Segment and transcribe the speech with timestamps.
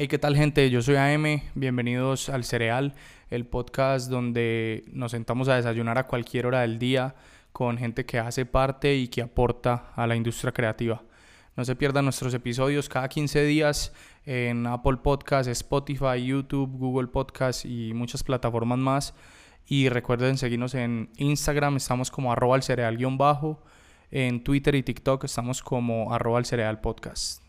[0.00, 0.70] Hey, ¿qué tal gente?
[0.70, 2.94] Yo soy AM, bienvenidos al Cereal,
[3.30, 7.16] el podcast donde nos sentamos a desayunar a cualquier hora del día
[7.52, 11.02] con gente que hace parte y que aporta a la industria creativa.
[11.56, 13.92] No se pierdan nuestros episodios cada 15 días
[14.24, 19.14] en Apple Podcasts, Spotify, YouTube, Google Podcasts y muchas plataformas más.
[19.66, 23.64] Y recuerden seguirnos en Instagram, estamos como arroba al cereal guion bajo.
[24.12, 27.47] En Twitter y TikTok estamos como arroba al cereal podcast.